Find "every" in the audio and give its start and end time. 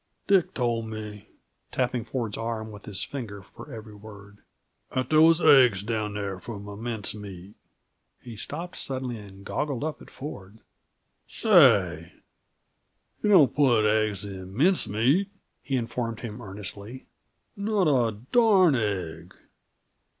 3.71-3.93